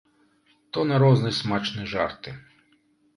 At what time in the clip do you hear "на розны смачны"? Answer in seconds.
0.91-1.85